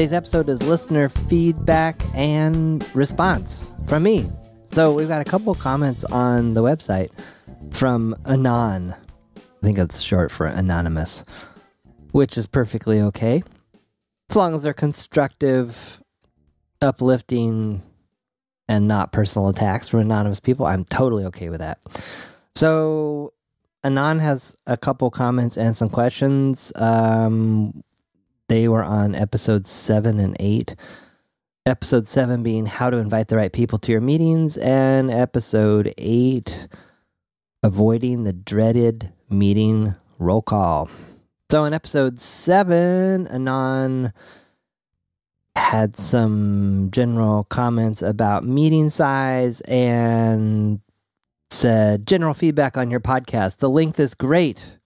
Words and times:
Today's 0.00 0.14
episode 0.14 0.48
is 0.48 0.62
listener 0.62 1.10
feedback 1.10 2.00
and 2.14 2.82
response 2.96 3.70
from 3.86 4.02
me. 4.02 4.30
So 4.72 4.94
we've 4.94 5.08
got 5.08 5.20
a 5.20 5.26
couple 5.26 5.54
comments 5.54 6.04
on 6.04 6.54
the 6.54 6.62
website 6.62 7.10
from 7.72 8.16
Anon. 8.24 8.94
I 9.36 9.40
think 9.60 9.76
it's 9.76 10.00
short 10.00 10.32
for 10.32 10.46
anonymous, 10.46 11.22
which 12.12 12.38
is 12.38 12.46
perfectly 12.46 13.02
okay. 13.02 13.42
As 14.30 14.36
long 14.36 14.54
as 14.54 14.62
they're 14.62 14.72
constructive, 14.72 16.00
uplifting, 16.80 17.82
and 18.70 18.88
not 18.88 19.12
personal 19.12 19.50
attacks 19.50 19.90
from 19.90 20.00
anonymous 20.00 20.40
people, 20.40 20.64
I'm 20.64 20.84
totally 20.84 21.26
okay 21.26 21.50
with 21.50 21.60
that. 21.60 21.78
So 22.54 23.34
Anon 23.84 24.18
has 24.20 24.56
a 24.66 24.78
couple 24.78 25.10
comments 25.10 25.58
and 25.58 25.76
some 25.76 25.90
questions. 25.90 26.72
Um, 26.74 27.82
they 28.50 28.66
were 28.66 28.82
on 28.82 29.14
episode 29.14 29.64
seven 29.64 30.18
and 30.18 30.36
eight. 30.40 30.74
Episode 31.66 32.08
seven 32.08 32.42
being 32.42 32.66
how 32.66 32.90
to 32.90 32.96
invite 32.96 33.28
the 33.28 33.36
right 33.36 33.52
people 33.52 33.78
to 33.78 33.92
your 33.92 34.00
meetings, 34.00 34.58
and 34.58 35.08
episode 35.08 35.94
eight, 35.96 36.66
avoiding 37.62 38.24
the 38.24 38.32
dreaded 38.32 39.12
meeting 39.28 39.94
roll 40.18 40.42
call. 40.42 40.90
So 41.52 41.64
in 41.64 41.72
episode 41.72 42.20
seven, 42.20 43.28
Anon 43.28 44.12
had 45.54 45.96
some 45.96 46.88
general 46.90 47.44
comments 47.44 48.02
about 48.02 48.44
meeting 48.44 48.90
size 48.90 49.60
and 49.62 50.80
said 51.50 52.04
general 52.04 52.34
feedback 52.34 52.76
on 52.76 52.90
your 52.90 52.98
podcast. 52.98 53.58
The 53.58 53.70
length 53.70 54.00
is 54.00 54.14
great. 54.14 54.78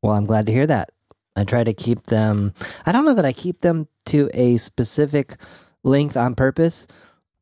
Well, 0.00 0.14
I'm 0.14 0.24
glad 0.24 0.46
to 0.46 0.52
hear 0.52 0.66
that. 0.66 0.90
I 1.36 1.44
try 1.44 1.62
to 1.62 1.74
keep 1.74 2.04
them, 2.04 2.54
I 2.86 2.92
don't 2.92 3.04
know 3.04 3.14
that 3.14 3.26
I 3.26 3.32
keep 3.32 3.60
them 3.60 3.86
to 4.06 4.30
a 4.32 4.56
specific 4.56 5.36
length 5.84 6.16
on 6.16 6.34
purpose, 6.34 6.86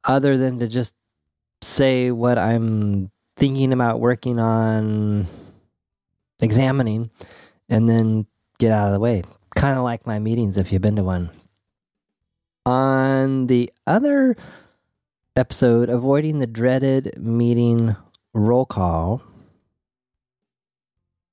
other 0.04 0.36
than 0.36 0.58
to 0.58 0.66
just 0.66 0.92
say 1.62 2.10
what 2.10 2.36
I'm 2.36 3.10
thinking 3.36 3.72
about 3.72 4.00
working 4.00 4.38
on, 4.38 5.26
examining, 6.40 7.10
and 7.68 7.88
then 7.88 8.26
get 8.58 8.72
out 8.72 8.88
of 8.88 8.92
the 8.92 9.00
way. 9.00 9.22
Kind 9.54 9.78
of 9.78 9.84
like 9.84 10.06
my 10.06 10.18
meetings 10.18 10.58
if 10.58 10.72
you've 10.72 10.82
been 10.82 10.96
to 10.96 11.04
one. 11.04 11.30
On 12.66 13.46
the 13.46 13.72
other 13.86 14.36
episode, 15.36 15.88
avoiding 15.88 16.38
the 16.38 16.46
dreaded 16.46 17.14
meeting 17.18 17.94
roll 18.32 18.66
call, 18.66 19.22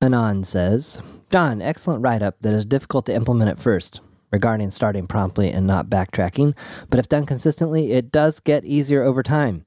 Anon 0.03 0.43
says, 0.43 0.99
John, 1.29 1.61
excellent 1.61 2.01
write 2.01 2.23
up 2.23 2.41
that 2.41 2.55
is 2.55 2.65
difficult 2.65 3.05
to 3.05 3.13
implement 3.13 3.51
at 3.51 3.59
first 3.59 4.01
regarding 4.31 4.71
starting 4.71 5.05
promptly 5.05 5.51
and 5.51 5.67
not 5.67 5.89
backtracking, 5.89 6.55
but 6.89 6.99
if 6.99 7.07
done 7.07 7.25
consistently, 7.25 7.91
it 7.91 8.11
does 8.11 8.39
get 8.39 8.65
easier 8.65 9.03
over 9.03 9.21
time. 9.21 9.65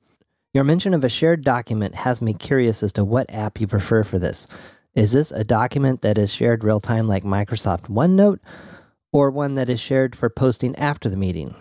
Your 0.52 0.64
mention 0.64 0.94
of 0.94 1.04
a 1.04 1.08
shared 1.08 1.44
document 1.44 1.94
has 1.94 2.20
me 2.20 2.32
curious 2.34 2.82
as 2.82 2.92
to 2.94 3.04
what 3.04 3.32
app 3.32 3.60
you 3.60 3.66
prefer 3.66 4.02
for 4.02 4.18
this. 4.18 4.48
Is 4.94 5.12
this 5.12 5.30
a 5.30 5.44
document 5.44 6.00
that 6.02 6.18
is 6.18 6.32
shared 6.32 6.64
real 6.64 6.80
time 6.80 7.06
like 7.06 7.24
Microsoft 7.24 7.88
OneNote, 7.88 8.38
or 9.12 9.30
one 9.30 9.54
that 9.54 9.68
is 9.68 9.80
shared 9.80 10.16
for 10.16 10.30
posting 10.30 10.74
after 10.76 11.08
the 11.08 11.16
meeting? 11.16 11.54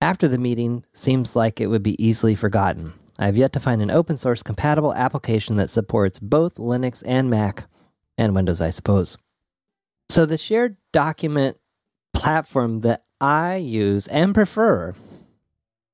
After 0.00 0.28
the 0.28 0.38
meeting 0.38 0.84
seems 0.92 1.34
like 1.34 1.60
it 1.60 1.66
would 1.66 1.82
be 1.82 2.02
easily 2.02 2.34
forgotten. 2.34 2.92
I 3.18 3.26
have 3.26 3.36
yet 3.36 3.52
to 3.54 3.60
find 3.60 3.80
an 3.82 3.90
open 3.90 4.16
source 4.16 4.42
compatible 4.42 4.94
application 4.94 5.56
that 5.56 5.70
supports 5.70 6.18
both 6.18 6.56
Linux 6.56 7.02
and 7.06 7.30
Mac 7.30 7.66
and 8.18 8.34
Windows, 8.34 8.60
I 8.60 8.70
suppose. 8.70 9.16
So 10.08 10.26
the 10.26 10.38
shared 10.38 10.76
document 10.92 11.56
platform 12.14 12.80
that 12.80 13.04
I 13.20 13.56
use 13.56 14.06
and 14.08 14.34
prefer 14.34 14.94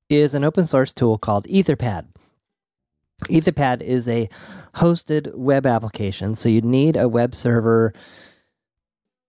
is 0.08 0.34
an 0.34 0.44
open 0.44 0.66
source 0.66 0.92
tool 0.92 1.18
called 1.18 1.46
Etherpad. 1.46 2.06
Etherpad 3.30 3.80
is 3.80 4.08
a 4.08 4.28
hosted 4.74 5.34
web 5.34 5.64
application, 5.64 6.34
so 6.34 6.48
you 6.48 6.60
need 6.60 6.96
a 6.96 7.08
web 7.08 7.34
server 7.34 7.92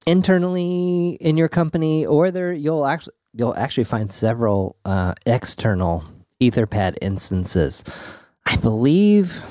internally 0.06 1.18
in 1.22 1.38
your 1.38 1.48
company, 1.48 2.06
or 2.06 2.32
there 2.32 2.52
you'll 2.54 2.86
actually 2.86 3.14
you'll 3.34 3.56
actually 3.56 3.84
find 3.84 4.12
several 4.12 4.76
uh, 4.86 5.14
external 5.26 6.04
Etherpad 6.50 6.98
instances. 7.02 7.84
I 8.46 8.58
believe 8.58 9.44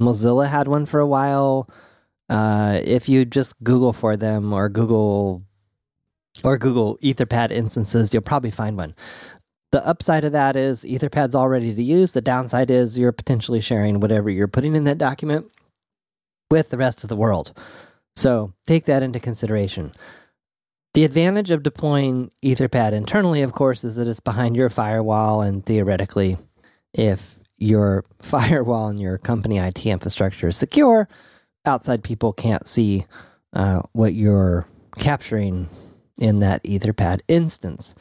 Mozilla 0.00 0.48
had 0.48 0.68
one 0.68 0.86
for 0.86 1.00
a 1.00 1.06
while. 1.06 1.68
Uh, 2.28 2.80
if 2.82 3.08
you 3.08 3.24
just 3.24 3.54
Google 3.62 3.92
for 3.92 4.16
them 4.16 4.52
or 4.52 4.68
Google 4.68 5.42
or 6.44 6.58
Google 6.58 6.96
Etherpad 6.98 7.50
instances, 7.50 8.12
you'll 8.12 8.22
probably 8.22 8.50
find 8.50 8.76
one. 8.76 8.94
The 9.70 9.86
upside 9.86 10.24
of 10.24 10.32
that 10.32 10.56
is 10.56 10.82
Etherpad's 10.82 11.34
all 11.34 11.48
ready 11.48 11.74
to 11.74 11.82
use. 11.82 12.12
The 12.12 12.20
downside 12.20 12.70
is 12.70 12.98
you're 12.98 13.12
potentially 13.12 13.60
sharing 13.60 14.00
whatever 14.00 14.28
you're 14.30 14.48
putting 14.48 14.74
in 14.74 14.84
that 14.84 14.98
document 14.98 15.50
with 16.50 16.68
the 16.68 16.76
rest 16.76 17.02
of 17.02 17.08
the 17.08 17.16
world. 17.16 17.52
So 18.14 18.52
take 18.66 18.84
that 18.84 19.02
into 19.02 19.20
consideration. 19.20 19.92
The 20.94 21.04
advantage 21.04 21.50
of 21.50 21.62
deploying 21.62 22.30
Etherpad 22.42 22.92
internally, 22.92 23.42
of 23.42 23.52
course, 23.52 23.82
is 23.82 23.96
that 23.96 24.08
it's 24.08 24.20
behind 24.20 24.56
your 24.56 24.68
firewall, 24.68 25.40
and 25.40 25.64
theoretically, 25.64 26.36
if 26.92 27.38
your 27.56 28.04
firewall 28.20 28.88
and 28.88 29.00
your 29.00 29.18
company 29.18 29.58
IT 29.58 29.86
infrastructure 29.86 30.48
is 30.48 30.56
secure, 30.56 31.08
outside 31.64 32.02
people 32.02 32.32
can't 32.32 32.66
see 32.66 33.06
uh, 33.52 33.82
what 33.92 34.14
you're 34.14 34.66
capturing 34.98 35.68
in 36.18 36.40
that 36.40 36.62
Etherpad 36.64 37.20
instance. 37.28 37.94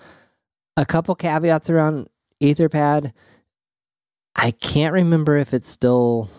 A 0.78 0.85
couple 0.85 1.16
caveats 1.16 1.69
around 1.69 2.09
Etherpad. 2.41 3.13
I 4.35 4.52
can't 4.52 4.94
remember 4.94 5.38
if 5.38 5.53
it's 5.53 5.69
still 5.69 6.29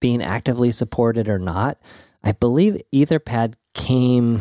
being 0.00 0.22
actively 0.22 0.70
supported 0.70 1.28
or 1.28 1.38
not. 1.38 1.78
I 2.22 2.32
believe 2.32 2.80
Etherpad 2.92 3.54
came, 3.74 4.40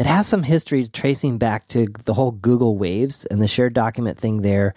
it 0.00 0.06
has 0.06 0.26
some 0.26 0.42
history 0.42 0.88
tracing 0.88 1.36
back 1.36 1.66
to 1.68 1.86
the 2.06 2.14
whole 2.14 2.30
Google 2.30 2.78
Waves 2.78 3.26
and 3.26 3.42
the 3.42 3.46
shared 3.46 3.74
document 3.74 4.18
thing 4.18 4.40
there. 4.40 4.72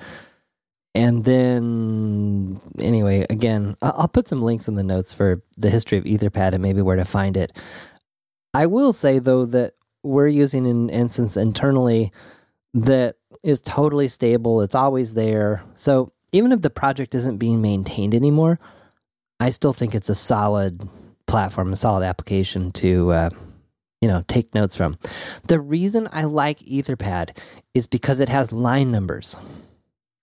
And 0.93 1.23
then, 1.23 2.59
anyway, 2.77 3.25
again, 3.29 3.77
I'll 3.81 4.09
put 4.09 4.27
some 4.27 4.41
links 4.41 4.67
in 4.67 4.75
the 4.75 4.83
notes 4.83 5.13
for 5.13 5.41
the 5.57 5.69
history 5.69 5.97
of 5.97 6.03
Etherpad 6.03 6.51
and 6.51 6.61
maybe 6.61 6.81
where 6.81 6.97
to 6.97 7.05
find 7.05 7.37
it. 7.37 7.55
I 8.53 8.65
will 8.65 8.91
say, 8.91 9.19
though, 9.19 9.45
that 9.45 9.75
we're 10.03 10.27
using 10.27 10.67
an 10.67 10.89
instance 10.89 11.37
internally 11.37 12.11
that 12.73 13.15
is 13.43 13.61
totally 13.61 14.09
stable, 14.09 14.61
it's 14.61 14.75
always 14.75 15.13
there. 15.13 15.63
So 15.75 16.09
even 16.33 16.51
if 16.51 16.61
the 16.61 16.69
project 16.69 17.15
isn't 17.15 17.37
being 17.37 17.61
maintained 17.61 18.13
anymore, 18.13 18.59
I 19.39 19.51
still 19.51 19.71
think 19.71 19.95
it's 19.95 20.09
a 20.09 20.15
solid 20.15 20.85
platform, 21.27 21.71
a 21.71 21.77
solid 21.77 22.03
application 22.03 22.73
to. 22.73 23.11
Uh, 23.11 23.29
you 24.03 24.09
know, 24.09 24.21
take 24.27 24.53
notes 24.53 24.75
from. 24.75 24.97
The 25.47 25.61
reason 25.61 26.09
I 26.11 26.25
like 26.25 26.59
Etherpad 26.59 27.37
is 27.73 27.87
because 27.87 28.19
it 28.19 28.27
has 28.27 28.51
line 28.51 28.91
numbers. 28.91 29.37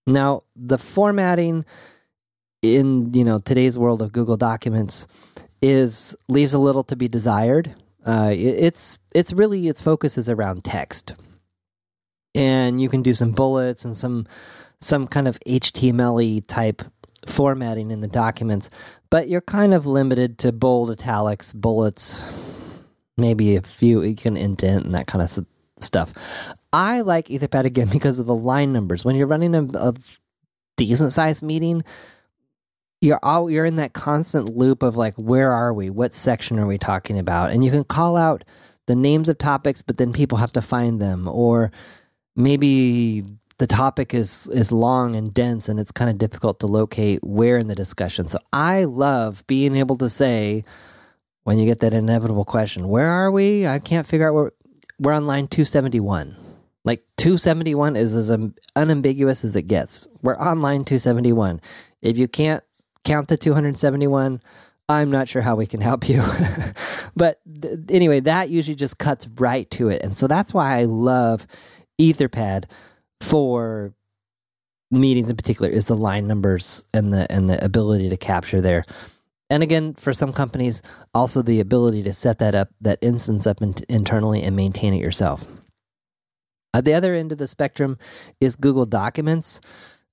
Now, 0.06 0.42
the 0.54 0.76
formatting 0.76 1.64
in 2.60 3.14
you 3.14 3.24
know 3.24 3.38
today's 3.38 3.78
world 3.78 4.02
of 4.02 4.12
Google 4.12 4.36
Documents 4.36 5.06
is 5.62 6.14
leaves 6.28 6.52
a 6.52 6.58
little 6.58 6.84
to 6.84 6.96
be 6.96 7.08
desired. 7.08 7.74
Uh, 8.04 8.32
it, 8.34 8.36
it's 8.38 8.98
it's 9.14 9.32
really 9.32 9.66
its 9.68 9.80
focus 9.80 10.18
is 10.18 10.28
around 10.28 10.62
text, 10.62 11.14
and 12.34 12.82
you 12.82 12.90
can 12.90 13.00
do 13.00 13.14
some 13.14 13.32
bullets 13.32 13.86
and 13.86 13.96
some 13.96 14.26
some 14.82 15.06
kind 15.06 15.26
of 15.26 15.40
HTML 15.46 16.44
type 16.46 16.82
formatting 17.26 17.90
in 17.90 18.02
the 18.02 18.08
documents, 18.08 18.68
but 19.08 19.30
you're 19.30 19.40
kind 19.40 19.72
of 19.72 19.86
limited 19.86 20.36
to 20.40 20.52
bold 20.52 20.90
italics, 20.90 21.54
bullets, 21.54 22.22
maybe 23.20 23.56
a 23.56 23.62
few 23.62 24.02
you 24.02 24.14
can 24.14 24.36
indent 24.36 24.84
and 24.84 24.94
that 24.94 25.06
kind 25.06 25.22
of 25.22 25.46
stuff. 25.78 26.12
I 26.72 27.00
like 27.00 27.28
Etherpad 27.28 27.64
again 27.64 27.88
because 27.92 28.18
of 28.18 28.26
the 28.26 28.34
line 28.34 28.72
numbers. 28.72 29.04
When 29.04 29.16
you're 29.16 29.26
running 29.26 29.54
a, 29.54 29.62
a 29.62 29.94
decent 30.76 31.12
sized 31.12 31.42
meeting, 31.42 31.84
you're 33.00 33.20
all 33.22 33.50
you're 33.50 33.64
in 33.64 33.76
that 33.76 33.92
constant 33.92 34.54
loop 34.56 34.82
of 34.82 34.96
like, 34.96 35.14
where 35.14 35.52
are 35.52 35.72
we? 35.72 35.90
What 35.90 36.12
section 36.12 36.58
are 36.58 36.66
we 36.66 36.78
talking 36.78 37.18
about? 37.18 37.50
And 37.50 37.64
you 37.64 37.70
can 37.70 37.84
call 37.84 38.16
out 38.16 38.44
the 38.86 38.94
names 38.94 39.28
of 39.28 39.38
topics, 39.38 39.82
but 39.82 39.96
then 39.96 40.12
people 40.12 40.38
have 40.38 40.52
to 40.52 40.62
find 40.62 41.00
them, 41.00 41.28
or 41.28 41.70
maybe 42.36 43.24
the 43.58 43.66
topic 43.66 44.14
is 44.14 44.48
is 44.48 44.72
long 44.72 45.14
and 45.14 45.32
dense 45.34 45.68
and 45.68 45.78
it's 45.78 45.92
kind 45.92 46.10
of 46.10 46.16
difficult 46.18 46.60
to 46.60 46.66
locate 46.66 47.22
where 47.22 47.58
in 47.58 47.68
the 47.68 47.74
discussion. 47.74 48.26
So 48.28 48.38
I 48.52 48.84
love 48.84 49.46
being 49.46 49.76
able 49.76 49.96
to 49.98 50.08
say 50.08 50.64
when 51.44 51.58
you 51.58 51.66
get 51.66 51.80
that 51.80 51.94
inevitable 51.94 52.44
question, 52.44 52.88
where 52.88 53.08
are 53.08 53.30
we? 53.30 53.66
I 53.66 53.78
can't 53.78 54.06
figure 54.06 54.28
out 54.28 54.34
where 54.34 54.52
we're 54.98 55.12
on 55.12 55.26
line 55.26 55.48
271. 55.48 56.36
Like 56.84 57.04
271 57.16 57.96
is 57.96 58.14
as 58.14 58.36
unambiguous 58.76 59.44
as 59.44 59.56
it 59.56 59.62
gets. 59.62 60.06
We're 60.22 60.36
on 60.36 60.62
line 60.62 60.84
271. 60.84 61.60
If 62.02 62.16
you 62.16 62.28
can't 62.28 62.62
count 63.04 63.28
to 63.28 63.36
271, 63.36 64.42
I'm 64.88 65.10
not 65.10 65.28
sure 65.28 65.42
how 65.42 65.56
we 65.56 65.66
can 65.66 65.80
help 65.80 66.08
you. 66.08 66.22
but 67.16 67.40
th- 67.60 67.78
anyway, 67.90 68.20
that 68.20 68.50
usually 68.50 68.74
just 68.74 68.98
cuts 68.98 69.28
right 69.36 69.70
to 69.72 69.88
it. 69.88 70.02
And 70.02 70.16
so 70.16 70.26
that's 70.26 70.52
why 70.52 70.78
I 70.78 70.84
love 70.84 71.46
Etherpad 72.00 72.64
for 73.20 73.94
meetings 74.90 75.30
in 75.30 75.36
particular 75.36 75.70
is 75.70 75.84
the 75.84 75.96
line 75.96 76.26
numbers 76.26 76.84
and 76.92 77.12
the 77.12 77.30
and 77.30 77.48
the 77.48 77.64
ability 77.64 78.08
to 78.08 78.16
capture 78.16 78.60
there. 78.60 78.84
And 79.50 79.64
again, 79.64 79.94
for 79.94 80.14
some 80.14 80.32
companies, 80.32 80.80
also 81.12 81.42
the 81.42 81.60
ability 81.60 82.04
to 82.04 82.12
set 82.12 82.38
that 82.38 82.54
up, 82.54 82.68
that 82.80 82.98
instance 83.02 83.46
up 83.46 83.60
in- 83.60 83.74
internally 83.88 84.42
and 84.42 84.54
maintain 84.54 84.94
it 84.94 85.02
yourself. 85.02 85.44
At 86.72 86.84
the 86.84 86.94
other 86.94 87.14
end 87.14 87.32
of 87.32 87.38
the 87.38 87.48
spectrum 87.48 87.98
is 88.40 88.54
Google 88.54 88.86
Documents. 88.86 89.60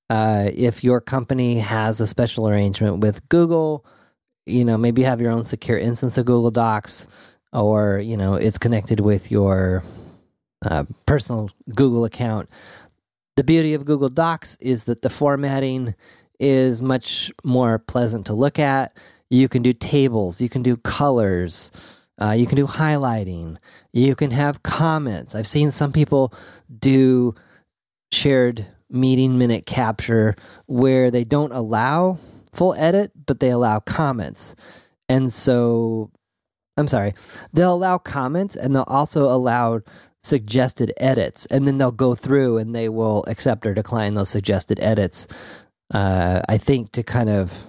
Uh, 0.10 0.50
if 0.54 0.84
your 0.84 1.00
company 1.00 1.60
has 1.60 2.02
a 2.02 2.08
special 2.08 2.50
arrangement 2.50 3.00
with 3.00 3.30
Google, 3.30 3.86
you 4.48 4.66
know, 4.66 4.78
maybe 4.78 5.02
you 5.02 5.08
have 5.08 5.22
your 5.22 5.32
own 5.32 5.44
secure 5.44 5.78
instance 5.78 6.18
of 6.18 6.26
Google 6.26 6.50
Docs, 6.50 7.06
or 7.54 8.00
you 8.00 8.18
know, 8.18 8.36
it's 8.36 8.58
connected 8.58 9.02
with 9.02 9.30
your 9.30 9.84
uh, 10.66 10.86
personal 11.06 11.52
Google 11.76 12.06
account. 12.06 12.50
The 13.36 13.44
beauty 13.44 13.76
of 13.76 13.86
Google 13.86 14.10
Docs 14.10 14.58
is 14.60 14.86
that 14.86 15.04
the 15.04 15.10
formatting 15.10 15.94
is 16.40 16.82
much 16.82 17.32
more 17.44 17.78
pleasant 17.78 18.26
to 18.28 18.34
look 18.34 18.58
at. 18.58 18.98
You 19.30 19.50
can 19.50 19.62
do 19.62 19.74
tables, 19.74 20.40
you 20.42 20.50
can 20.50 20.62
do 20.64 20.78
colors, 20.78 21.72
uh, 22.22 22.32
you 22.32 22.48
can 22.48 22.56
do 22.56 22.66
highlighting, 22.66 23.58
you 23.94 24.16
can 24.16 24.32
have 24.32 24.64
comments. 24.64 25.36
I've 25.36 25.48
seen 25.48 25.72
some 25.72 25.92
people 25.92 26.34
do 26.80 27.36
shared 28.12 28.66
meeting 28.90 29.38
minute 29.38 29.66
capture 29.66 30.36
where 30.66 31.12
they 31.12 31.24
don't 31.24 31.52
allow 31.52 32.20
full 32.54 32.74
edit, 32.76 33.12
but 33.26 33.40
they 33.40 33.50
allow 33.50 33.80
comments. 33.80 34.56
And 35.10 35.32
so, 35.32 36.10
I'm 36.78 36.88
sorry, 36.88 37.14
they'll 37.54 37.74
allow 37.74 37.98
comments 37.98 38.56
and 38.56 38.76
they'll 38.76 38.84
also 38.84 39.26
allow 39.26 39.82
suggested 40.24 40.94
edits. 40.98 41.46
And 41.48 41.68
then 41.68 41.78
they'll 41.78 41.92
go 41.92 42.16
through 42.16 42.58
and 42.58 42.76
they 42.76 42.90
will 42.90 43.24
accept 43.28 43.66
or 43.66 43.74
decline 43.74 44.14
those 44.14 44.30
suggested 44.30 44.80
edits. 44.82 45.28
Uh, 45.94 46.42
I 46.50 46.58
think 46.58 46.92
to 46.94 47.04
kind 47.04 47.30
of 47.30 47.66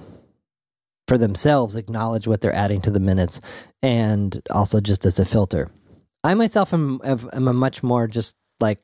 for 1.09 1.19
themselves 1.19 1.75
acknowledge 1.75 2.29
what 2.29 2.41
they're 2.41 2.55
adding 2.55 2.81
to 2.83 2.91
the 2.91 3.01
minutes 3.01 3.41
and 3.83 4.41
also 4.51 4.81
just 4.81 5.07
as 5.07 5.19
a 5.19 5.25
filter. 5.25 5.69
I 6.23 6.35
myself 6.35 6.73
am, 6.75 7.01
am 7.03 7.49
a 7.49 7.53
much 7.53 7.83
more 7.83 8.07
just 8.07 8.37
like 8.61 8.81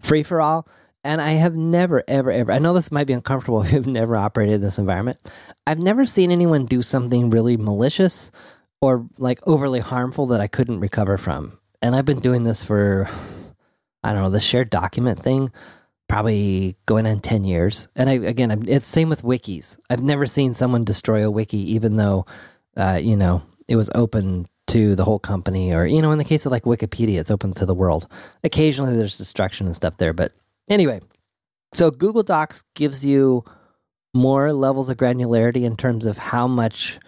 free 0.00 0.22
for 0.22 0.40
all. 0.40 0.68
And 1.06 1.20
I 1.20 1.32
have 1.32 1.54
never, 1.54 2.02
ever, 2.08 2.32
ever, 2.32 2.50
I 2.50 2.58
know 2.58 2.72
this 2.72 2.90
might 2.90 3.06
be 3.06 3.12
uncomfortable 3.12 3.62
if 3.62 3.72
you've 3.72 3.86
never 3.86 4.16
operated 4.16 4.56
in 4.56 4.60
this 4.62 4.78
environment. 4.78 5.18
I've 5.66 5.78
never 5.78 6.06
seen 6.06 6.30
anyone 6.30 6.64
do 6.64 6.82
something 6.82 7.30
really 7.30 7.56
malicious 7.56 8.32
or 8.80 9.06
like 9.18 9.40
overly 9.46 9.80
harmful 9.80 10.26
that 10.26 10.40
I 10.40 10.46
couldn't 10.46 10.80
recover 10.80 11.18
from. 11.18 11.58
And 11.82 11.94
I've 11.94 12.06
been 12.06 12.20
doing 12.20 12.44
this 12.44 12.64
for, 12.64 13.08
I 14.02 14.12
don't 14.12 14.22
know, 14.22 14.30
the 14.30 14.40
shared 14.40 14.70
document 14.70 15.18
thing, 15.18 15.52
probably 16.08 16.76
going 16.86 17.06
on 17.06 17.20
10 17.20 17.44
years. 17.44 17.88
And 17.96 18.08
I, 18.08 18.14
again, 18.14 18.64
it's 18.68 18.86
same 18.86 19.08
with 19.08 19.22
wikis. 19.22 19.78
I've 19.88 20.02
never 20.02 20.26
seen 20.26 20.54
someone 20.54 20.84
destroy 20.84 21.24
a 21.24 21.30
wiki, 21.30 21.74
even 21.74 21.96
though, 21.96 22.26
uh, 22.76 23.00
you 23.02 23.16
know, 23.16 23.42
it 23.68 23.76
was 23.76 23.90
open 23.94 24.46
to 24.66 24.94
the 24.94 25.04
whole 25.04 25.18
company 25.18 25.72
or 25.74 25.84
you 25.84 26.00
know 26.00 26.10
in 26.10 26.18
the 26.18 26.24
case 26.24 26.46
of 26.46 26.52
like 26.52 26.62
wikipedia 26.62 27.18
it's 27.18 27.30
open 27.30 27.52
to 27.52 27.66
the 27.66 27.74
world 27.74 28.08
occasionally 28.42 28.96
there's 28.96 29.18
destruction 29.18 29.66
and 29.66 29.76
stuff 29.76 29.96
there 29.98 30.12
but 30.12 30.32
anyway 30.68 31.00
so 31.72 31.90
google 31.90 32.22
docs 32.22 32.64
gives 32.74 33.04
you 33.04 33.44
more 34.14 34.52
levels 34.52 34.88
of 34.88 34.96
granularity 34.96 35.64
in 35.64 35.76
terms 35.76 36.06
of 36.06 36.16
how 36.16 36.46
much 36.46 36.98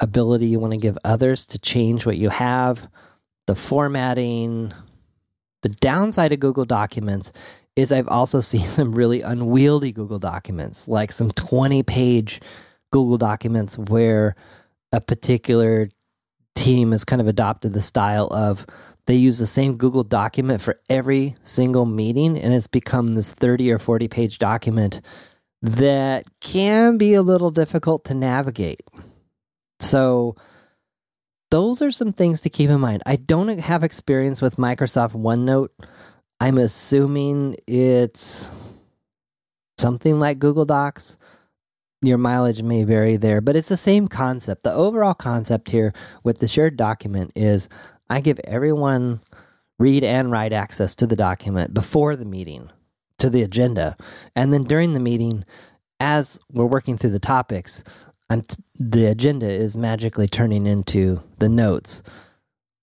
ability 0.00 0.46
you 0.46 0.58
want 0.58 0.72
to 0.72 0.78
give 0.78 0.98
others 1.04 1.46
to 1.46 1.58
change 1.58 2.04
what 2.04 2.18
you 2.18 2.28
have 2.28 2.88
the 3.46 3.54
formatting 3.54 4.72
the 5.62 5.70
downside 5.70 6.32
of 6.32 6.40
google 6.40 6.66
documents 6.66 7.32
is 7.76 7.92
i've 7.92 8.08
also 8.08 8.40
seen 8.52 8.62
some 8.62 8.92
really 8.92 9.22
unwieldy 9.22 9.92
google 9.92 10.18
documents 10.18 10.88
like 10.88 11.12
some 11.12 11.30
20 11.30 11.82
page 11.82 12.40
google 12.90 13.18
documents 13.18 13.78
where 13.78 14.34
a 14.92 15.00
particular 15.00 15.88
team 16.54 16.92
has 16.92 17.04
kind 17.04 17.20
of 17.22 17.28
adopted 17.28 17.72
the 17.72 17.80
style 17.80 18.28
of 18.32 18.66
they 19.06 19.14
use 19.16 19.38
the 19.38 19.46
same 19.46 19.76
Google 19.76 20.04
document 20.04 20.60
for 20.60 20.78
every 20.88 21.34
single 21.42 21.86
meeting, 21.86 22.38
and 22.38 22.54
it's 22.54 22.68
become 22.68 23.14
this 23.14 23.32
30 23.32 23.72
or 23.72 23.78
40 23.78 24.08
page 24.08 24.38
document 24.38 25.00
that 25.60 26.24
can 26.40 26.98
be 26.98 27.14
a 27.14 27.22
little 27.22 27.50
difficult 27.50 28.04
to 28.04 28.14
navigate. 28.14 28.82
So, 29.80 30.36
those 31.50 31.82
are 31.82 31.90
some 31.90 32.12
things 32.12 32.40
to 32.42 32.50
keep 32.50 32.70
in 32.70 32.80
mind. 32.80 33.02
I 33.04 33.16
don't 33.16 33.58
have 33.58 33.84
experience 33.84 34.40
with 34.40 34.56
Microsoft 34.56 35.12
OneNote. 35.12 35.68
I'm 36.42 36.58
assuming 36.58 37.54
it's 37.68 38.48
something 39.78 40.18
like 40.18 40.40
Google 40.40 40.64
Docs 40.64 41.16
your 42.04 42.18
mileage 42.18 42.64
may 42.64 42.82
vary 42.82 43.16
there, 43.16 43.40
but 43.40 43.54
it's 43.54 43.68
the 43.68 43.76
same 43.76 44.08
concept. 44.08 44.64
The 44.64 44.74
overall 44.74 45.14
concept 45.14 45.70
here 45.70 45.94
with 46.24 46.40
the 46.40 46.48
shared 46.48 46.76
document 46.76 47.30
is 47.36 47.68
I 48.10 48.18
give 48.18 48.40
everyone 48.42 49.20
read 49.78 50.02
and 50.02 50.32
write 50.32 50.52
access 50.52 50.96
to 50.96 51.06
the 51.06 51.14
document 51.14 51.74
before 51.74 52.16
the 52.16 52.24
meeting, 52.24 52.70
to 53.18 53.30
the 53.30 53.42
agenda. 53.42 53.96
And 54.34 54.52
then 54.52 54.64
during 54.64 54.94
the 54.94 54.98
meeting, 54.98 55.44
as 56.00 56.40
we're 56.50 56.66
working 56.66 56.98
through 56.98 57.10
the 57.10 57.20
topics, 57.20 57.84
t- 58.32 58.56
the 58.74 59.06
agenda 59.06 59.48
is 59.48 59.76
magically 59.76 60.26
turning 60.26 60.66
into 60.66 61.22
the 61.38 61.48
notes. 61.48 62.02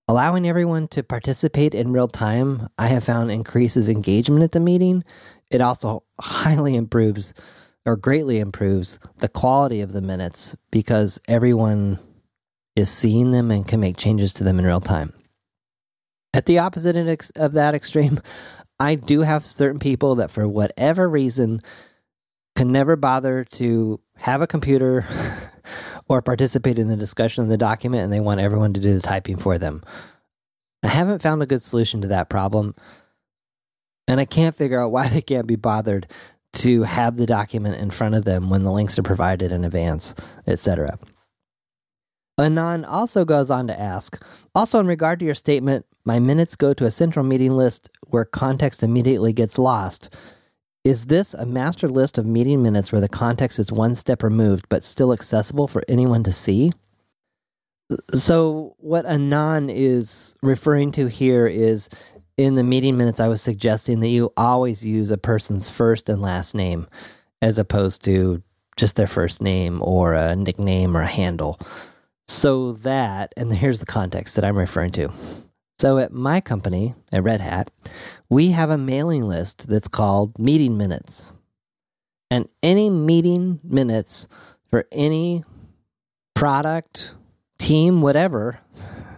Allowing 0.10 0.48
everyone 0.48 0.88
to 0.88 1.04
participate 1.04 1.76
in 1.76 1.94
real 1.94 2.08
time, 2.08 2.68
I 2.80 2.88
have 2.88 3.04
found 3.04 3.30
increases 3.30 3.88
engagement 3.88 4.42
at 4.42 4.54
the 4.54 4.60
meeting. 4.60 5.04
It 5.52 5.62
also 5.62 6.02
highly 6.20 6.76
improves 6.76 7.32
or 7.86 7.96
greatly 7.96 8.40
improves 8.40 8.98
the 9.20 9.30
quality 9.30 9.82
of 9.82 9.94
the 9.94 10.02
minutes 10.02 10.56
because 10.72 11.22
everyone 11.28 12.00
is 12.76 12.90
seeing 12.90 13.30
them 13.30 13.52
and 13.52 13.68
can 13.68 13.80
make 13.82 13.98
changes 13.98 14.34
to 14.34 14.44
them 14.44 14.58
in 14.58 14.66
real 14.66 14.82
time. 14.82 15.14
At 16.34 16.48
the 16.48 16.58
opposite 16.58 16.96
end 16.96 17.30
of 17.36 17.54
that 17.54 17.76
extreme, 17.76 18.20
I 18.80 18.96
do 18.96 19.22
have 19.22 19.46
certain 19.46 19.80
people 19.80 20.16
that, 20.16 20.32
for 20.32 20.48
whatever 20.48 21.08
reason, 21.08 21.62
can 22.56 22.72
never 22.72 22.96
bother 22.96 23.44
to 23.44 24.02
have 24.16 24.42
a 24.42 24.48
computer 24.48 25.06
or 26.10 26.22
participate 26.22 26.80
in 26.80 26.88
the 26.88 26.98
discussion 26.98 27.44
of 27.44 27.50
the 27.50 27.58
document 27.58 28.04
and 28.04 28.12
they 28.12 28.20
want 28.20 28.42
everyone 28.42 28.74
to 28.74 28.80
do 28.80 28.96
the 28.96 29.02
typing 29.02 29.38
for 29.38 29.58
them. 29.58 29.84
I 30.84 30.88
haven't 30.88 31.22
found 31.22 31.42
a 31.42 31.46
good 31.46 31.62
solution 31.62 32.02
to 32.02 32.08
that 32.10 32.30
problem. 32.30 32.76
And 34.08 34.20
I 34.20 34.26
can't 34.26 34.56
figure 34.56 34.82
out 34.82 34.92
why 34.92 35.08
they 35.08 35.22
can't 35.22 35.48
be 35.48 35.56
bothered 35.56 36.08
to 36.52 36.82
have 36.82 37.16
the 37.16 37.28
document 37.28 37.78
in 37.78 37.92
front 37.92 38.16
of 38.16 38.26
them 38.26 38.50
when 38.50 38.64
the 38.64 38.72
links 38.72 38.98
are 38.98 39.04
provided 39.04 39.52
in 39.52 39.64
advance, 39.64 40.16
etc. 40.48 40.98
Anon 42.40 42.86
also 42.86 43.24
goes 43.24 43.52
on 43.52 43.68
to 43.68 43.80
ask 43.80 44.20
Also, 44.56 44.80
in 44.80 44.88
regard 44.88 45.20
to 45.20 45.26
your 45.26 45.36
statement, 45.36 45.86
my 46.06 46.18
minutes 46.18 46.56
go 46.56 46.74
to 46.74 46.86
a 46.86 46.92
central 46.92 47.24
meeting 47.24 47.56
list 47.56 47.90
where 48.08 48.26
context 48.26 48.82
immediately 48.82 49.32
gets 49.32 49.60
lost. 49.60 50.12
Is 50.84 51.06
this 51.06 51.34
a 51.34 51.46
master 51.46 51.90
list 51.90 52.18
of 52.18 52.26
meeting 52.26 52.64
minutes 52.64 52.92
where 52.92 53.02
the 53.02 53.10
context 53.10 53.60
is 53.60 53.72
one 53.72 53.96
step 53.96 54.24
removed 54.24 54.66
but 54.70 54.84
still 54.84 55.12
accessible 55.12 55.68
for 55.68 55.84
anyone 55.88 56.24
to 56.24 56.32
see? 56.32 56.72
So, 58.14 58.76
what 58.78 59.06
Anon 59.06 59.70
is 59.70 60.36
referring 60.42 60.92
to 60.94 61.08
here 61.08 61.48
is 61.48 61.90
in 62.38 62.56
the 62.56 62.64
meeting 62.64 62.96
minutes, 62.98 63.20
I 63.20 63.28
was 63.28 63.42
suggesting 63.42 64.00
that 64.00 64.08
you 64.08 64.32
always 64.38 64.86
use 64.86 65.12
a 65.12 65.18
person's 65.18 65.70
first 65.70 66.08
and 66.08 66.22
last 66.22 66.56
name 66.56 66.88
as 67.42 67.60
opposed 67.60 68.06
to 68.06 68.42
just 68.78 68.96
their 68.96 69.08
first 69.08 69.42
name 69.42 69.82
or 69.82 70.14
a 70.14 70.36
nickname 70.36 70.96
or 70.96 71.02
a 71.02 71.08
handle. 71.08 71.60
So 72.30 72.74
that, 72.74 73.34
and 73.36 73.52
here's 73.52 73.80
the 73.80 73.86
context 73.86 74.36
that 74.36 74.46
I'm 74.46 74.58
referring 74.58 74.92
to. 74.92 75.12
So 75.80 75.98
at 75.98 76.14
my 76.14 76.40
company, 76.40 76.96
at 77.12 77.24
Red 77.24 77.42
Hat, 77.42 77.72
we 78.30 78.52
have 78.52 78.70
a 78.70 78.78
mailing 78.78 79.24
list 79.24 79.68
that's 79.68 79.88
called 79.88 80.38
meeting 80.38 80.78
minutes. 80.78 81.34
And 82.32 82.48
any 82.62 82.90
meeting 82.90 83.60
minutes 83.64 84.28
for 84.70 84.88
any 84.92 85.44
product, 86.36 87.16
team, 87.58 88.02
whatever, 88.02 88.60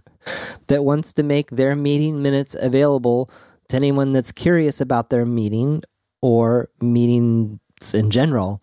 that 0.68 0.86
wants 0.86 1.14
to 1.14 1.24
make 1.24 1.50
their 1.50 1.76
meeting 1.76 2.22
minutes 2.22 2.56
available 2.60 3.30
to 3.68 3.76
anyone 3.76 4.14
that's 4.14 4.32
curious 4.32 4.80
about 4.80 5.10
their 5.10 5.26
meeting 5.26 5.84
or 6.22 6.70
meetings 6.82 7.60
in 7.94 8.12
general 8.12 8.62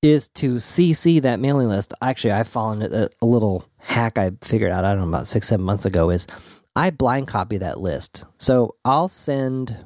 is 0.00 0.28
to 0.28 0.56
CC 0.56 1.22
that 1.22 1.38
mailing 1.38 1.68
list. 1.68 1.92
Actually, 2.00 2.32
I've 2.32 2.48
fallen 2.48 2.82
a, 2.82 3.08
a 3.20 3.26
little 3.26 3.66
hack 3.78 4.18
I 4.18 4.32
figured 4.40 4.72
out, 4.72 4.84
I 4.84 4.94
don't 4.94 5.02
know, 5.02 5.08
about 5.08 5.26
six, 5.26 5.48
seven 5.48 5.64
months 5.64 5.84
ago 5.84 6.10
is 6.10 6.26
I 6.74 6.90
blind 6.90 7.28
copy 7.28 7.58
that 7.58 7.80
list. 7.80 8.24
So 8.38 8.76
I'll 8.84 9.08
send 9.08 9.76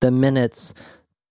the 0.00 0.10
minutes 0.10 0.74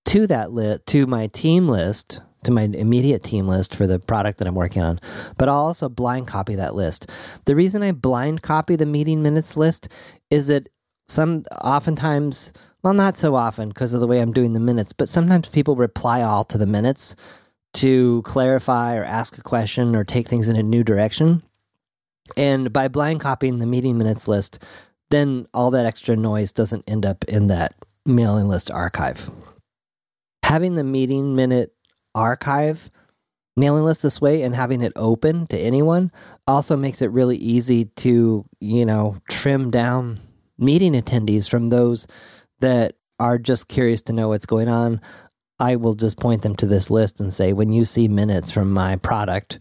to 0.06 0.28
that 0.28 0.52
list, 0.52 0.86
to 0.88 1.08
my 1.08 1.28
team 1.28 1.68
list, 1.68 2.22
to 2.44 2.52
my 2.52 2.64
immediate 2.64 3.24
team 3.24 3.48
list 3.48 3.74
for 3.74 3.88
the 3.88 4.00
product 4.00 4.38
that 4.40 4.48
I'm 4.48 4.56
working 4.56 4.82
on, 4.82 5.00
but 5.38 5.50
I'll 5.50 5.56
also 5.56 5.90
blind 5.90 6.28
copy 6.28 6.56
that 6.56 6.76
list. 6.76 7.10
The 7.46 7.56
reason 7.56 7.84
I 7.84 7.92
blind 7.92 8.42
copy 8.42 8.76
the 8.76 8.86
meeting 8.86 9.24
minutes 9.24 9.58
list 9.58 9.88
is 10.30 10.48
that 10.48 10.70
some 11.08 11.44
oftentimes 11.62 12.54
well, 12.86 12.94
not 12.94 13.18
so 13.18 13.34
often 13.34 13.70
because 13.70 13.96
of 13.96 14.00
the 14.00 14.06
way 14.06 14.20
I'm 14.20 14.32
doing 14.32 14.54
the 14.54 14.60
minutes, 14.60 14.94
but 14.94 15.10
sometimes 15.10 15.50
people 15.50 15.76
reply 15.76 16.22
all 16.22 16.44
to 16.44 16.58
the 16.60 16.68
minutes 16.68 17.16
to 17.74 18.22
clarify 18.22 18.96
or 18.96 19.04
ask 19.04 19.40
a 19.40 19.42
question 19.42 19.96
or 19.96 20.04
take 20.04 20.28
things 20.28 20.48
in 20.48 20.56
a 20.56 20.62
new 20.62 20.84
direction. 20.84 21.42
And 22.38 22.74
by 22.74 22.88
blind 22.88 23.20
copying 23.20 23.60
the 23.60 23.66
meeting 23.66 23.98
minutes 23.98 24.28
list, 24.28 24.64
then 25.10 25.48
all 25.54 25.72
that 25.72 25.86
extra 25.86 26.16
noise 26.16 26.52
doesn't 26.52 26.84
end 26.88 27.06
up 27.06 27.24
in 27.26 27.48
that 27.48 27.76
mailing 28.06 28.48
list 28.48 28.72
archive. 28.72 29.30
Having 30.44 30.76
the 30.76 30.84
meeting 30.84 31.36
minute 31.36 31.74
archive 32.14 32.90
mailing 33.58 33.84
list 33.84 34.04
this 34.04 34.20
way 34.20 34.42
and 34.42 34.56
having 34.56 34.82
it 34.82 34.94
open 34.96 35.48
to 35.48 35.58
anyone 35.58 36.12
also 36.48 36.76
makes 36.76 37.02
it 37.02 37.12
really 37.12 37.38
easy 37.38 37.86
to, 37.86 38.44
you 38.60 38.86
know, 38.86 39.18
trim 39.30 39.72
down 39.72 40.20
meeting 40.58 40.94
attendees 40.94 41.50
from 41.50 41.70
those 41.70 42.08
that 42.60 42.96
are 43.20 43.38
just 43.38 43.68
curious 43.68 44.02
to 44.02 44.14
know 44.14 44.30
what's 44.30 44.46
going 44.46 44.68
on. 44.68 45.00
I 45.60 45.78
will 45.78 45.96
just 45.96 46.18
point 46.18 46.42
them 46.42 46.56
to 46.58 46.66
this 46.66 46.90
list 46.90 47.20
and 47.20 47.34
say, 47.34 47.54
when 47.54 47.72
you 47.72 47.86
see 47.86 48.08
minutes 48.08 48.52
from 48.52 48.72
my 48.72 48.98
product 48.98 49.60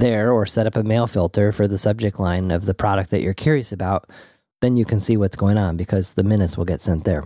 there, 0.00 0.32
or 0.32 0.46
set 0.46 0.66
up 0.66 0.76
a 0.76 0.82
mail 0.82 1.06
filter 1.06 1.52
for 1.52 1.68
the 1.68 1.78
subject 1.78 2.18
line 2.18 2.50
of 2.50 2.66
the 2.66 2.74
product 2.74 3.10
that 3.10 3.22
you're 3.22 3.34
curious 3.34 3.70
about, 3.70 4.10
then 4.60 4.76
you 4.76 4.84
can 4.84 5.00
see 5.00 5.16
what's 5.16 5.36
going 5.36 5.56
on 5.56 5.76
because 5.76 6.14
the 6.14 6.24
minutes 6.24 6.56
will 6.56 6.64
get 6.64 6.82
sent 6.82 7.04
there. 7.04 7.24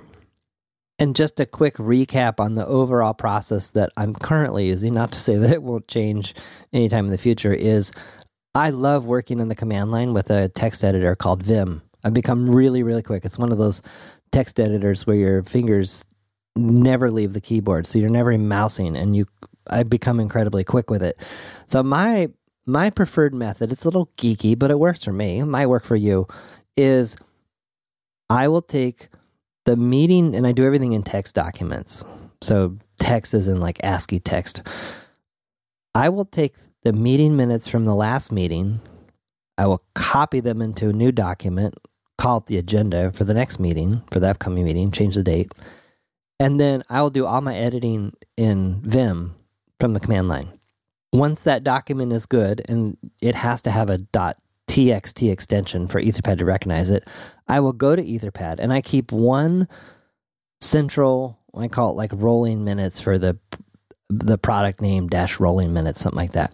And 0.99 1.17
just 1.17 1.41
a 1.41 1.47
quick 1.47 1.75
recap 1.77 2.39
on 2.39 2.55
the 2.55 2.67
overall 2.67 3.15
process 3.15 3.69
that 3.69 3.91
I'm 3.97 4.15
currently 4.15 4.67
using, 4.67 4.95
not 4.95 5.11
to 5.13 5.19
say 5.19 5.37
that 5.37 5.51
it 5.51 5.63
won't 5.63 5.89
change 5.89 6.35
anytime 6.73 7.07
in 7.07 7.11
the 7.11 7.19
future, 7.19 7.53
is 7.53 7.91
I 8.55 8.71
love 8.71 9.05
working 9.05 9.41
in 9.41 9.49
the 9.49 9.57
command 9.57 9.91
line 9.91 10.13
with 10.13 10.31
a 10.31 10.49
text 10.51 10.85
editor 10.85 11.17
called 11.17 11.43
Vim. 11.43 11.83
I've 12.05 12.15
become 12.15 12.49
really, 12.49 12.85
really 12.85 13.03
quick. 13.03 13.25
It's 13.25 13.39
one 13.39 13.51
of 13.51 13.59
those 13.59 13.83
text 14.31 14.61
editors 14.61 15.07
where 15.07 15.17
your 15.17 15.43
fingers 15.43 16.05
never 16.55 17.11
leave 17.11 17.33
the 17.33 17.41
keyboard, 17.41 17.87
so 17.89 17.99
you're 17.99 18.09
never 18.09 18.37
mousing, 18.39 18.97
and 18.97 19.17
you 19.17 19.27
I 19.67 19.83
become 19.83 20.21
incredibly 20.21 20.63
quick 20.63 20.91
with 20.91 21.03
it. 21.03 21.17
So 21.67 21.83
my 21.83 22.29
my 22.67 22.91
preferred 22.91 23.35
method, 23.35 23.73
it's 23.73 23.85
a 23.85 23.89
little 23.89 24.11
geeky, 24.17 24.59
but 24.59 24.71
it 24.71 24.79
works 24.79 25.05
for 25.05 25.13
me. 25.13 25.41
It 25.41 25.47
might 25.47 25.67
work 25.67 25.85
for 25.85 25.97
you. 25.97 26.27
Is 26.77 27.17
I 28.31 28.49
will 28.49 28.63
take 28.63 29.09
the 29.65 29.77
meeting, 29.77 30.35
and 30.35 30.47
I 30.47 30.53
do 30.53 30.65
everything 30.65 30.93
in 30.93 31.03
text 31.03 31.35
documents. 31.35 32.05
So 32.43 32.77
text 32.99 33.33
is 33.35 33.49
in 33.49 33.61
like 33.61 33.83
ASCII 33.83 34.21
text. 34.21 34.63
I 35.95 36.09
will 36.09 36.25
take 36.25 36.57
the 36.83 36.93
meeting 36.93 37.37
minutes 37.37 37.69
from 37.69 37.85
the 37.85 37.95
last 37.95 38.33
meeting. 38.33 38.81
I 39.57 39.67
will 39.67 39.83
copy 39.95 40.41
them 40.41 40.61
into 40.61 40.89
a 40.89 40.93
new 40.93 41.13
document, 41.13 41.75
call 42.19 42.39
it 42.39 42.47
the 42.47 42.59
agenda 42.59 43.13
for 43.13 43.25
the 43.25 43.35
next 43.35 43.59
meeting, 43.59 44.03
for 44.11 44.21
the 44.21 44.31
upcoming 44.31 44.65
meeting, 44.65 44.91
change 44.91 45.15
the 45.15 45.23
date. 45.23 45.53
And 46.41 46.59
then 46.59 46.83
I 46.91 47.01
will 47.01 47.11
do 47.11 47.27
all 47.27 47.41
my 47.41 47.57
editing 47.57 48.15
in 48.37 48.81
Vim 48.83 49.37
from 49.79 49.95
the 49.95 50.01
command 50.01 50.29
line. 50.29 50.49
Once 51.15 51.45
that 51.45 51.63
document 51.63 52.13
is 52.13 52.27
good, 52.27 52.61
and 52.69 52.97
it 53.21 53.37
has 53.37 53.63
to 53.63 53.71
have 53.71 53.89
a 53.89 53.99
.txt 54.67 55.31
extension 55.31 55.87
for 55.87 56.03
Etherpad 56.03 56.39
to 56.39 56.45
recognize 56.45 56.91
it, 56.91 57.07
I 57.47 57.61
will 57.61 57.73
go 57.73 57.95
to 57.95 58.03
Etherpad 58.03 58.57
and 58.59 58.73
I 58.73 58.81
keep 58.81 59.13
one 59.13 59.69
central, 60.61 61.39
I 61.57 61.69
call 61.69 61.93
it 61.93 61.97
like 61.97 62.11
rolling 62.13 62.65
minutes 62.65 63.01
for 63.01 63.17
the 63.17 63.39
the 64.11 64.37
product 64.37 64.81
name 64.81 65.09
dash 65.09 65.39
rolling 65.39 65.73
minutes, 65.73 66.01
something 66.01 66.19
like 66.19 66.33
that. 66.33 66.53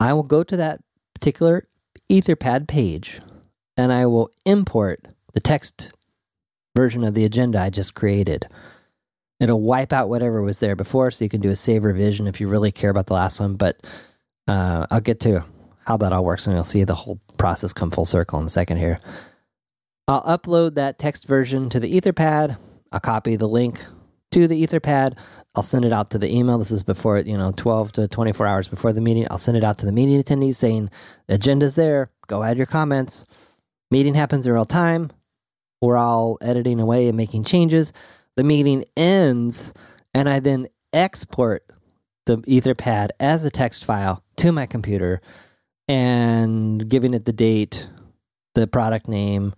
I 0.00 0.14
will 0.14 0.22
go 0.22 0.42
to 0.42 0.56
that 0.56 0.80
particular 1.14 1.68
Etherpad 2.10 2.68
page 2.68 3.20
and 3.76 3.92
I 3.92 4.06
will 4.06 4.30
import 4.46 5.04
the 5.34 5.40
text 5.40 5.92
version 6.74 7.04
of 7.04 7.12
the 7.12 7.26
agenda 7.26 7.60
I 7.60 7.68
just 7.68 7.94
created. 7.94 8.46
It'll 9.42 9.60
wipe 9.60 9.92
out 9.92 10.08
whatever 10.08 10.40
was 10.40 10.60
there 10.60 10.76
before, 10.76 11.10
so 11.10 11.24
you 11.24 11.28
can 11.28 11.40
do 11.40 11.50
a 11.50 11.56
save 11.56 11.82
revision 11.82 12.28
if 12.28 12.40
you 12.40 12.46
really 12.46 12.70
care 12.70 12.90
about 12.90 13.06
the 13.06 13.14
last 13.14 13.40
one. 13.40 13.54
But 13.54 13.82
uh, 14.46 14.86
I'll 14.88 15.00
get 15.00 15.18
to 15.20 15.44
how 15.84 15.96
that 15.96 16.12
all 16.12 16.24
works, 16.24 16.46
and 16.46 16.54
you'll 16.54 16.62
see 16.62 16.84
the 16.84 16.94
whole 16.94 17.20
process 17.38 17.72
come 17.72 17.90
full 17.90 18.06
circle 18.06 18.38
in 18.38 18.46
a 18.46 18.48
second 18.48 18.76
here. 18.76 19.00
I'll 20.06 20.22
upload 20.22 20.76
that 20.76 21.00
text 21.00 21.26
version 21.26 21.68
to 21.70 21.80
the 21.80 22.00
Etherpad. 22.00 22.56
I'll 22.92 23.00
copy 23.00 23.34
the 23.34 23.48
link 23.48 23.84
to 24.30 24.46
the 24.46 24.64
Etherpad. 24.64 25.18
I'll 25.56 25.64
send 25.64 25.84
it 25.84 25.92
out 25.92 26.10
to 26.10 26.18
the 26.18 26.32
email. 26.32 26.58
This 26.58 26.70
is 26.70 26.84
before, 26.84 27.18
you 27.18 27.36
know, 27.36 27.52
12 27.56 27.92
to 27.92 28.08
24 28.08 28.46
hours 28.46 28.68
before 28.68 28.92
the 28.92 29.00
meeting. 29.00 29.26
I'll 29.28 29.38
send 29.38 29.56
it 29.56 29.64
out 29.64 29.78
to 29.78 29.86
the 29.86 29.92
meeting 29.92 30.22
attendees 30.22 30.54
saying, 30.54 30.88
the 31.26 31.34
agenda's 31.34 31.74
there. 31.74 32.10
Go 32.28 32.44
add 32.44 32.58
your 32.58 32.66
comments. 32.66 33.24
Meeting 33.90 34.14
happens 34.14 34.46
in 34.46 34.52
real 34.52 34.64
time. 34.64 35.10
We're 35.80 35.96
all 35.96 36.38
editing 36.40 36.78
away 36.78 37.08
and 37.08 37.16
making 37.16 37.42
changes. 37.42 37.92
The 38.36 38.44
meeting 38.44 38.84
ends, 38.96 39.72
and 40.14 40.28
I 40.28 40.40
then 40.40 40.68
export 40.92 41.64
the 42.26 42.38
Etherpad 42.38 43.10
as 43.20 43.44
a 43.44 43.50
text 43.50 43.84
file 43.84 44.22
to 44.36 44.52
my 44.52 44.66
computer 44.66 45.20
and 45.88 46.88
giving 46.88 47.14
it 47.14 47.24
the 47.24 47.32
date, 47.32 47.88
the 48.54 48.66
product 48.66 49.08
name, 49.08 49.54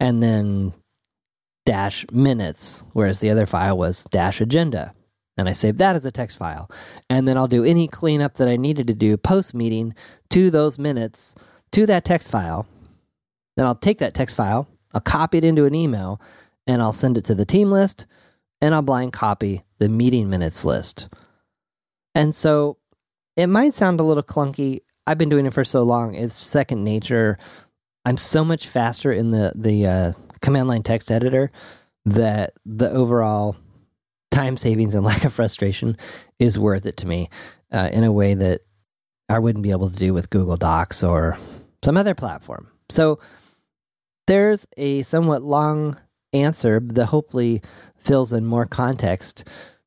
and 0.00 0.22
then 0.22 0.74
dash 1.64 2.04
minutes, 2.12 2.84
whereas 2.92 3.20
the 3.20 3.30
other 3.30 3.46
file 3.46 3.76
was 3.78 4.04
dash 4.04 4.40
agenda. 4.40 4.94
And 5.36 5.48
I 5.48 5.52
save 5.52 5.78
that 5.78 5.94
as 5.94 6.04
a 6.04 6.10
text 6.10 6.36
file. 6.36 6.68
And 7.08 7.28
then 7.28 7.36
I'll 7.36 7.46
do 7.46 7.64
any 7.64 7.86
cleanup 7.86 8.34
that 8.34 8.48
I 8.48 8.56
needed 8.56 8.88
to 8.88 8.94
do 8.94 9.16
post 9.16 9.54
meeting 9.54 9.94
to 10.30 10.50
those 10.50 10.78
minutes 10.78 11.34
to 11.72 11.86
that 11.86 12.04
text 12.04 12.30
file. 12.30 12.66
Then 13.56 13.66
I'll 13.66 13.74
take 13.74 13.98
that 13.98 14.14
text 14.14 14.36
file, 14.36 14.66
I'll 14.94 15.00
copy 15.00 15.38
it 15.38 15.44
into 15.44 15.64
an 15.64 15.74
email, 15.74 16.20
and 16.68 16.80
I'll 16.80 16.92
send 16.92 17.18
it 17.18 17.24
to 17.24 17.34
the 17.34 17.46
team 17.46 17.70
list, 17.70 18.06
and 18.60 18.74
I'll 18.74 18.82
blind 18.82 19.12
copy 19.12 19.64
the 19.78 19.88
meeting 19.88 20.30
minutes 20.30 20.64
list. 20.64 21.08
And 22.14 22.34
so 22.34 22.78
it 23.36 23.48
might 23.48 23.74
sound 23.74 23.98
a 23.98 24.04
little 24.04 24.22
clunky. 24.22 24.80
I've 25.06 25.18
been 25.18 25.28
doing 25.28 25.46
it 25.46 25.54
for 25.54 25.64
so 25.64 25.82
long, 25.82 26.14
it's 26.14 26.36
second 26.36 26.84
nature. 26.84 27.38
I'm 28.04 28.16
so 28.16 28.44
much 28.44 28.68
faster 28.68 29.10
in 29.10 29.32
the 29.32 29.52
the 29.54 29.86
uh, 29.86 30.12
command 30.40 30.68
line 30.68 30.82
text 30.82 31.10
editor 31.10 31.50
that 32.04 32.52
the 32.64 32.90
overall 32.90 33.56
time 34.30 34.56
savings 34.56 34.94
and 34.94 35.04
lack 35.04 35.24
of 35.24 35.32
frustration 35.32 35.96
is 36.38 36.58
worth 36.58 36.86
it 36.86 36.98
to 36.98 37.06
me 37.06 37.28
uh, 37.72 37.88
in 37.92 38.04
a 38.04 38.12
way 38.12 38.34
that 38.34 38.60
I 39.28 39.38
wouldn't 39.38 39.62
be 39.62 39.70
able 39.70 39.90
to 39.90 39.98
do 39.98 40.14
with 40.14 40.30
Google 40.30 40.56
Docs 40.56 41.02
or 41.02 41.38
some 41.84 41.96
other 41.96 42.14
platform. 42.14 42.68
So 42.88 43.20
there's 44.26 44.66
a 44.76 45.02
somewhat 45.02 45.42
long 45.42 45.98
answer 46.32 46.80
that 46.80 47.06
hopefully 47.06 47.62
fills 47.96 48.32
in 48.32 48.46
more 48.46 48.66
context 48.66 49.44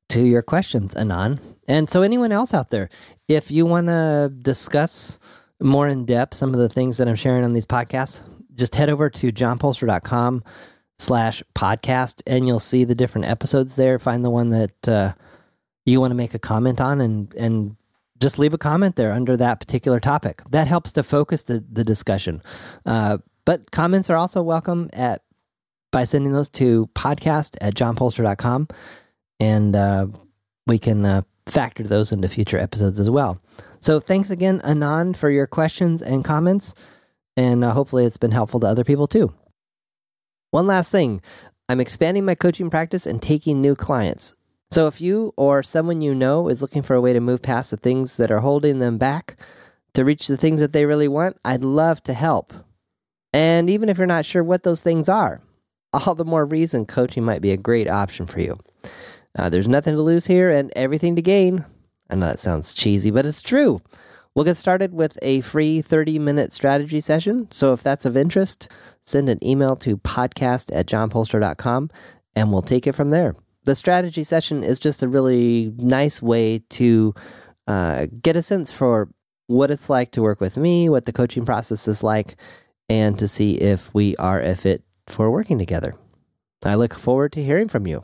to 0.09 0.21
your 0.21 0.41
questions, 0.41 0.95
Anon. 0.95 1.39
And 1.67 1.89
so, 1.89 2.01
anyone 2.01 2.31
else 2.31 2.53
out 2.53 2.69
there, 2.69 2.89
if 3.27 3.49
you 3.51 3.65
want 3.65 3.87
to 3.87 4.31
discuss 4.41 5.19
more 5.61 5.87
in 5.87 6.05
depth 6.05 6.35
some 6.35 6.53
of 6.53 6.59
the 6.59 6.69
things 6.69 6.97
that 6.97 7.07
I'm 7.07 7.15
sharing 7.15 7.43
on 7.43 7.53
these 7.53 7.65
podcasts, 7.65 8.21
just 8.55 8.75
head 8.75 8.89
over 8.89 9.09
to 9.09 9.31
johnpoelstra.com 9.31 10.43
slash 10.97 11.43
podcast 11.55 12.21
and 12.27 12.47
you'll 12.47 12.59
see 12.59 12.83
the 12.83 12.95
different 12.95 13.27
episodes 13.27 13.75
there. 13.75 13.97
Find 13.99 14.23
the 14.23 14.29
one 14.29 14.49
that 14.49 14.87
uh, 14.87 15.13
you 15.85 15.99
want 15.99 16.11
to 16.11 16.15
make 16.15 16.33
a 16.33 16.39
comment 16.39 16.79
on 16.81 17.01
and, 17.01 17.33
and 17.35 17.75
just 18.19 18.37
leave 18.37 18.53
a 18.53 18.57
comment 18.57 18.95
there 18.95 19.13
under 19.13 19.35
that 19.37 19.59
particular 19.59 19.99
topic. 19.99 20.41
That 20.51 20.67
helps 20.67 20.91
to 20.93 21.03
focus 21.03 21.43
the, 21.43 21.63
the 21.71 21.83
discussion. 21.83 22.41
Uh, 22.85 23.17
but 23.45 23.71
comments 23.71 24.09
are 24.09 24.17
also 24.17 24.43
welcome 24.43 24.89
at 24.93 25.23
by 25.91 26.05
sending 26.05 26.31
those 26.31 26.49
to 26.49 26.87
podcast 26.95 27.57
at 27.61 27.75
johnpoelstra.com 27.75 28.67
and 29.39 29.75
uh, 29.75 30.07
we 30.67 30.79
can 30.79 31.05
uh, 31.05 31.21
factor 31.47 31.83
those 31.83 32.11
into 32.11 32.27
future 32.27 32.57
episodes 32.57 32.99
as 32.99 33.09
well. 33.09 33.41
So 33.79 33.99
thanks 33.99 34.29
again, 34.29 34.61
Anon, 34.63 35.15
for 35.15 35.29
your 35.29 35.47
questions 35.47 36.01
and 36.01 36.23
comments. 36.23 36.73
And 37.35 37.63
uh, 37.63 37.73
hopefully 37.73 38.05
it's 38.05 38.17
been 38.17 38.31
helpful 38.31 38.59
to 38.59 38.67
other 38.67 38.83
people 38.83 39.07
too. 39.07 39.33
One 40.51 40.67
last 40.67 40.91
thing 40.91 41.21
I'm 41.67 41.79
expanding 41.79 42.25
my 42.25 42.35
coaching 42.35 42.69
practice 42.69 43.05
and 43.05 43.21
taking 43.21 43.61
new 43.61 43.75
clients. 43.75 44.35
So 44.71 44.87
if 44.87 45.01
you 45.01 45.33
or 45.37 45.63
someone 45.63 46.01
you 46.01 46.13
know 46.13 46.47
is 46.47 46.61
looking 46.61 46.81
for 46.81 46.95
a 46.95 47.01
way 47.01 47.13
to 47.13 47.19
move 47.19 47.41
past 47.41 47.71
the 47.71 47.77
things 47.77 48.17
that 48.17 48.31
are 48.31 48.39
holding 48.39 48.79
them 48.79 48.97
back 48.97 49.37
to 49.93 50.05
reach 50.05 50.27
the 50.27 50.37
things 50.37 50.59
that 50.59 50.71
they 50.71 50.85
really 50.85 51.07
want, 51.07 51.37
I'd 51.43 51.63
love 51.63 52.03
to 52.03 52.13
help. 52.13 52.53
And 53.33 53.69
even 53.69 53.89
if 53.89 53.97
you're 53.97 54.07
not 54.07 54.25
sure 54.25 54.43
what 54.43 54.63
those 54.63 54.81
things 54.81 55.09
are, 55.09 55.41
all 55.93 56.15
the 56.15 56.25
more 56.25 56.45
reason 56.45 56.85
coaching 56.85 57.23
might 57.23 57.41
be 57.41 57.51
a 57.51 57.57
great 57.57 57.89
option 57.89 58.25
for 58.25 58.39
you. 58.39 58.57
Uh, 59.37 59.49
there's 59.49 59.67
nothing 59.67 59.95
to 59.95 60.01
lose 60.01 60.27
here 60.27 60.51
and 60.51 60.71
everything 60.75 61.15
to 61.15 61.21
gain. 61.21 61.65
I 62.09 62.15
know 62.15 62.27
that 62.27 62.39
sounds 62.39 62.73
cheesy, 62.73 63.11
but 63.11 63.25
it's 63.25 63.41
true. 63.41 63.79
We'll 64.33 64.45
get 64.45 64.57
started 64.57 64.93
with 64.93 65.17
a 65.21 65.41
free 65.41 65.81
30 65.81 66.19
minute 66.19 66.53
strategy 66.53 67.01
session. 67.01 67.49
So 67.51 67.73
if 67.73 67.83
that's 67.83 68.05
of 68.05 68.15
interest, 68.15 68.69
send 69.01 69.29
an 69.29 69.45
email 69.45 69.75
to 69.77 69.97
podcast 69.97 70.73
at 70.73 70.85
johnpoelstra.com 70.87 71.89
and 72.35 72.51
we'll 72.51 72.61
take 72.61 72.87
it 72.87 72.93
from 72.93 73.09
there. 73.09 73.35
The 73.63 73.75
strategy 73.75 74.23
session 74.23 74.63
is 74.63 74.79
just 74.79 75.03
a 75.03 75.07
really 75.07 75.73
nice 75.77 76.21
way 76.21 76.59
to 76.69 77.13
uh, 77.67 78.07
get 78.21 78.35
a 78.35 78.41
sense 78.41 78.71
for 78.71 79.09
what 79.47 79.69
it's 79.69 79.89
like 79.89 80.11
to 80.11 80.21
work 80.21 80.39
with 80.39 80.57
me, 80.57 80.87
what 80.87 81.05
the 81.05 81.13
coaching 81.13 81.45
process 81.45 81.87
is 81.87 82.01
like, 82.01 82.37
and 82.89 83.19
to 83.19 83.27
see 83.27 83.55
if 83.55 83.93
we 83.93 84.15
are 84.15 84.41
a 84.41 84.55
fit 84.55 84.83
for 85.07 85.31
working 85.31 85.59
together. 85.59 85.95
I 86.63 86.75
look 86.75 86.93
forward 86.93 87.31
to 87.33 87.43
hearing 87.43 87.67
from 87.67 87.87
you. 87.87 88.03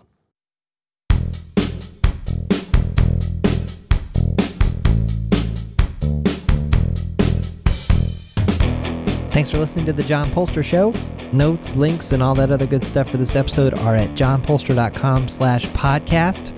Thanks 9.32 9.52
for 9.52 9.60
listening 9.60 9.86
to 9.86 9.94
The 9.94 10.02
John 10.02 10.32
Poelstra 10.32 10.64
Show. 10.64 10.94
Notes, 11.32 11.76
links, 11.76 12.12
and 12.12 12.24
all 12.24 12.34
that 12.36 12.50
other 12.50 12.66
good 12.66 12.84
stuff 12.84 13.10
for 13.10 13.18
this 13.18 13.36
episode 13.36 13.78
are 13.80 13.96
at 13.96 14.10
johnpoelstra.com 14.16 15.28
slash 15.28 15.68
podcast. 15.68 16.58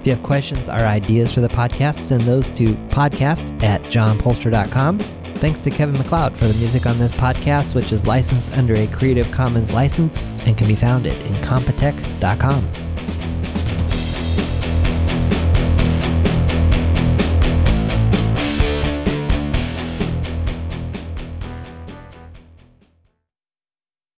If 0.00 0.06
you 0.06 0.14
have 0.14 0.24
questions 0.24 0.68
or 0.68 0.72
ideas 0.72 1.32
for 1.32 1.40
the 1.40 1.48
podcast, 1.48 1.94
send 1.96 2.22
those 2.22 2.48
to 2.50 2.74
podcast 2.88 3.62
at 3.62 3.82
johnpoelstra.com. 3.82 4.98
Thanks 5.38 5.60
to 5.60 5.70
Kevin 5.70 5.96
MacLeod 5.96 6.36
for 6.36 6.46
the 6.46 6.54
music 6.54 6.84
on 6.84 6.98
this 6.98 7.12
podcast, 7.12 7.76
which 7.76 7.92
is 7.92 8.04
licensed 8.04 8.52
under 8.54 8.74
a 8.74 8.88
Creative 8.88 9.30
Commons 9.30 9.72
license 9.72 10.30
and 10.46 10.58
can 10.58 10.66
be 10.66 10.74
found 10.74 11.06
at 11.06 11.16
incompetech.com. 11.26 12.87